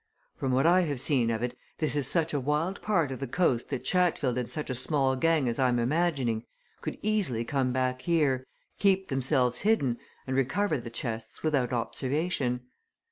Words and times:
From 0.35 0.51
what 0.51 0.65
I 0.65 0.81
have 0.81 0.99
seen 0.99 1.29
of 1.29 1.43
it 1.43 1.55
this 1.77 1.95
is 1.95 2.07
such 2.07 2.33
a 2.33 2.39
wild 2.39 2.81
part 2.81 3.11
of 3.11 3.19
the 3.19 3.27
coast 3.27 3.69
that 3.69 3.83
Chatfield 3.83 4.35
and 4.35 4.49
such 4.51 4.71
a 4.71 4.73
small 4.73 5.15
gang 5.15 5.47
as 5.47 5.59
I 5.59 5.69
am 5.69 5.77
imagining, 5.77 6.43
could 6.81 6.97
easily 7.03 7.45
come 7.45 7.71
back 7.71 8.01
here, 8.01 8.47
keep 8.79 9.09
themselves 9.09 9.59
hidden 9.59 9.99
and 10.25 10.35
recover 10.35 10.79
the 10.79 10.89
chests 10.89 11.43
without 11.43 11.71
observation. 11.71 12.61